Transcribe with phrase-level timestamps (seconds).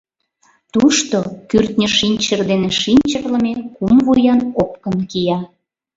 [0.73, 1.17] Тушто
[1.49, 5.39] кӱртньӧ шинчыр дене шинчырлыме кум вуян опкын кия.